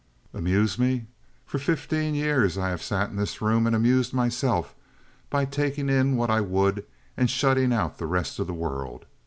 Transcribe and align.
"Amuse 0.33 0.79
me? 0.79 1.05
For 1.45 1.59
fifteen 1.59 2.15
years 2.15 2.57
I 2.57 2.69
have 2.69 2.81
sat 2.81 3.11
in 3.11 3.17
this 3.17 3.39
room 3.39 3.67
and 3.67 3.75
amused 3.75 4.15
myself 4.15 4.73
by 5.29 5.45
taking 5.45 5.89
in 5.89 6.17
what 6.17 6.31
I 6.31 6.41
would 6.41 6.85
and 7.15 7.29
shutting 7.29 7.71
out 7.71 7.99
the 7.99 8.07
rest 8.07 8.39
of 8.39 8.47
the 8.47 8.53
world. 8.55 9.05